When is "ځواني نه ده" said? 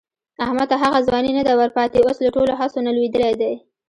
1.07-1.53